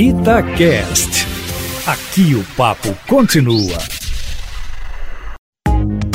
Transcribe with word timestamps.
Itacast. 0.00 1.26
Aqui 1.84 2.32
o 2.36 2.44
papo 2.56 2.96
continua. 3.08 3.76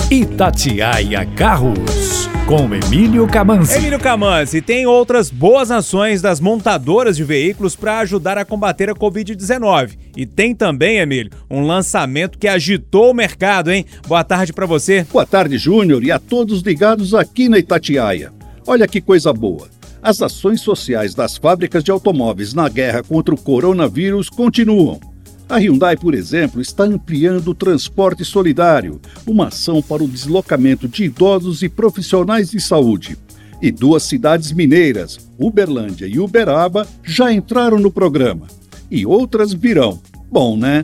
Itatiaia 0.10 1.26
Carros, 1.36 2.30
com 2.48 2.74
Emílio 2.74 3.28
Camanzi. 3.28 3.80
Emílio 3.80 4.00
Camanzi, 4.00 4.62
tem 4.62 4.86
outras 4.88 5.30
boas 5.30 5.70
ações 5.70 6.22
das 6.22 6.40
montadoras 6.40 7.18
de 7.18 7.26
veículos 7.26 7.76
para 7.76 8.00
ajudar 8.00 8.38
a 8.38 8.46
combater 8.46 8.90
a 8.90 8.96
Covid-19. 8.96 9.98
E 10.16 10.26
tem 10.26 10.56
também, 10.56 11.00
Emílio, 11.00 11.34
um 11.52 11.68
lançamento 11.68 12.40
que 12.40 12.48
agitou 12.48 13.12
o 13.12 13.14
mercado, 13.14 13.70
hein? 13.70 13.86
Boa 14.08 14.24
tarde 14.24 14.54
para 14.54 14.66
você. 14.66 15.06
Boa 15.12 15.26
tarde, 15.26 15.58
Júnior, 15.58 16.06
e 16.06 16.10
a 16.10 16.20
todos 16.20 16.62
ligados 16.62 17.14
aqui 17.14 17.50
na 17.50 17.60
Itatiaia. 17.60 18.32
Olha 18.66 18.88
que 18.88 19.02
coisa 19.02 19.34
boa. 19.34 19.68
As 20.04 20.22
ações 20.22 20.60
sociais 20.60 21.16
das 21.16 21.38
fábricas 21.38 21.82
de 21.82 21.90
automóveis 21.90 22.54
na 22.54 22.68
guerra 22.68 23.02
contra 23.02 23.34
o 23.34 23.38
coronavírus 23.38 24.30
continuam. 24.30 25.00
A 25.48 25.56
Hyundai, 25.60 25.96
por 25.96 26.14
exemplo, 26.14 26.60
está 26.60 26.84
ampliando 26.84 27.48
o 27.48 27.56
transporte 27.56 28.26
solidário, 28.26 29.00
uma 29.26 29.48
ação 29.48 29.82
para 29.82 30.04
o 30.04 30.08
deslocamento 30.08 30.90
de 30.90 31.06
idosos 31.06 31.64
e 31.64 31.70
profissionais 31.70 32.52
de 32.52 32.60
saúde. 32.60 33.18
E 33.62 33.72
duas 33.72 34.04
cidades 34.04 34.52
mineiras, 34.52 35.18
Uberlândia 35.40 36.06
e 36.06 36.20
Uberaba, 36.20 36.86
já 37.02 37.32
entraram 37.32 37.80
no 37.80 37.90
programa. 37.90 38.48
E 38.92 39.06
outras 39.06 39.54
virão. 39.54 40.02
Bom, 40.30 40.58
né? 40.58 40.84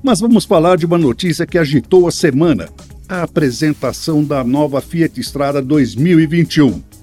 Mas 0.00 0.20
vamos 0.20 0.44
falar 0.44 0.76
de 0.76 0.86
uma 0.86 0.98
notícia 0.98 1.44
que 1.44 1.58
agitou 1.58 2.06
a 2.06 2.12
semana: 2.12 2.68
a 3.08 3.24
apresentação 3.24 4.22
da 4.22 4.44
nova 4.44 4.80
Fiat 4.80 5.20
Strada 5.20 5.60
2021. 5.60 6.93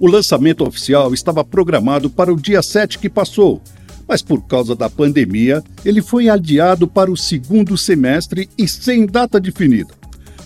O 0.00 0.06
lançamento 0.06 0.66
oficial 0.66 1.14
estava 1.14 1.44
programado 1.44 2.10
para 2.10 2.32
o 2.32 2.40
dia 2.40 2.62
7 2.62 2.98
que 2.98 3.08
passou, 3.08 3.62
mas 4.06 4.22
por 4.22 4.42
causa 4.42 4.74
da 4.74 4.90
pandemia, 4.90 5.62
ele 5.84 6.02
foi 6.02 6.28
adiado 6.28 6.86
para 6.86 7.10
o 7.10 7.16
segundo 7.16 7.76
semestre 7.76 8.48
e 8.58 8.66
sem 8.66 9.06
data 9.06 9.40
definida. 9.40 9.94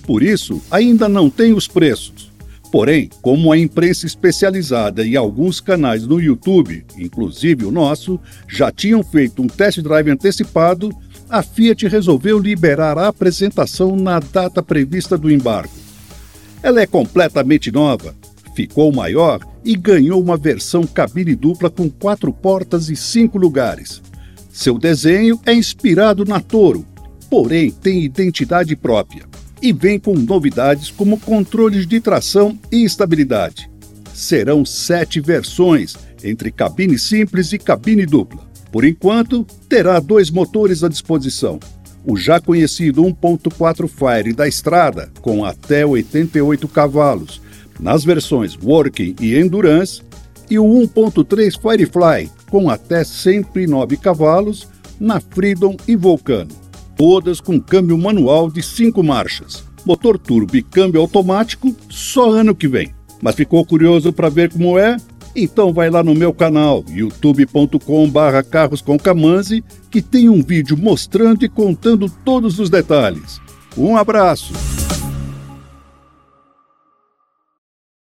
Por 0.02 0.22
isso, 0.22 0.62
ainda 0.70 1.08
não 1.08 1.28
tem 1.28 1.52
os 1.52 1.66
preços. 1.66 2.30
Porém, 2.70 3.08
como 3.22 3.52
a 3.52 3.58
imprensa 3.58 4.06
especializada 4.06 5.04
e 5.04 5.16
alguns 5.16 5.60
canais 5.60 6.06
no 6.06 6.20
YouTube, 6.20 6.84
inclusive 6.98 7.64
o 7.64 7.70
nosso, 7.70 8.20
já 8.48 8.70
tinham 8.70 9.02
feito 9.02 9.42
um 9.42 9.46
test 9.46 9.80
drive 9.80 10.10
antecipado, 10.10 10.90
a 11.28 11.42
Fiat 11.42 11.88
resolveu 11.88 12.38
liberar 12.38 12.98
a 12.98 13.08
apresentação 13.08 13.96
na 13.96 14.20
data 14.20 14.62
prevista 14.62 15.16
do 15.16 15.30
embargo. 15.30 15.72
Ela 16.62 16.80
é 16.80 16.86
completamente 16.86 17.70
nova, 17.70 18.14
ficou 18.56 18.90
maior 18.90 19.40
e 19.62 19.76
ganhou 19.76 20.20
uma 20.20 20.38
versão 20.38 20.84
cabine 20.86 21.36
dupla 21.36 21.68
com 21.68 21.90
quatro 21.90 22.32
portas 22.32 22.88
e 22.88 22.96
cinco 22.96 23.36
lugares. 23.36 24.00
Seu 24.50 24.78
desenho 24.78 25.38
é 25.44 25.52
inspirado 25.52 26.24
na 26.24 26.40
Toro, 26.40 26.86
porém 27.28 27.70
tem 27.70 28.02
identidade 28.02 28.74
própria 28.74 29.24
e 29.60 29.72
vem 29.72 29.98
com 29.98 30.14
novidades 30.14 30.90
como 30.90 31.20
controles 31.20 31.86
de 31.86 32.00
tração 32.00 32.58
e 32.72 32.82
estabilidade. 32.82 33.70
Serão 34.14 34.64
sete 34.64 35.20
versões, 35.20 35.94
entre 36.24 36.50
cabine 36.50 36.98
simples 36.98 37.52
e 37.52 37.58
cabine 37.58 38.06
dupla. 38.06 38.40
Por 38.72 38.84
enquanto, 38.84 39.46
terá 39.68 40.00
dois 40.00 40.30
motores 40.30 40.82
à 40.82 40.88
disposição. 40.88 41.60
O 42.04 42.16
já 42.16 42.40
conhecido 42.40 43.02
1.4 43.02 43.88
Fire 43.88 44.32
da 44.32 44.46
Estrada, 44.46 45.10
com 45.20 45.44
até 45.44 45.84
88 45.84 46.68
cavalos, 46.68 47.40
nas 47.80 48.04
versões 48.04 48.56
Working 48.62 49.16
e 49.20 49.36
Endurance, 49.36 50.02
e 50.50 50.58
o 50.58 50.64
1.3 50.64 51.60
Firefly, 51.60 52.30
com 52.50 52.70
até 52.70 53.02
109 53.02 53.96
cavalos, 53.96 54.68
na 54.98 55.20
Freedom 55.20 55.76
e 55.86 55.96
Vulcano. 55.96 56.50
Todas 56.96 57.40
com 57.40 57.60
câmbio 57.60 57.98
manual 57.98 58.50
de 58.50 58.62
5 58.62 59.02
marchas. 59.02 59.64
Motor 59.84 60.18
turbo 60.18 60.56
e 60.56 60.62
câmbio 60.62 61.00
automático 61.00 61.74
só 61.88 62.30
ano 62.30 62.54
que 62.54 62.66
vem. 62.66 62.94
Mas 63.20 63.34
ficou 63.34 63.64
curioso 63.64 64.12
para 64.12 64.28
ver 64.28 64.50
como 64.50 64.78
é? 64.78 64.96
Então 65.34 65.72
vai 65.72 65.90
lá 65.90 66.02
no 66.02 66.14
meu 66.14 66.32
canal, 66.32 66.82
youtube.com.br 66.88 68.48
Carros 68.50 68.80
com 68.80 68.98
Camanzi, 68.98 69.62
que 69.90 70.00
tem 70.00 70.30
um 70.30 70.42
vídeo 70.42 70.76
mostrando 70.78 71.44
e 71.44 71.48
contando 71.48 72.10
todos 72.24 72.58
os 72.58 72.70
detalhes. 72.70 73.38
Um 73.76 73.96
abraço! 73.96 74.75